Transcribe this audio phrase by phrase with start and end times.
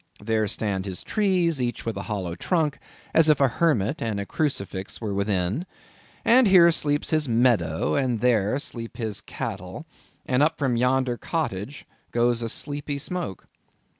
[0.19, 2.79] There stand his trees, each with a hollow trunk,
[3.13, 5.67] as if a hermit and a crucifix were within;
[6.25, 9.85] and here sleeps his meadow, and there sleep his cattle;
[10.25, 13.45] and up from yonder cottage goes a sleepy smoke.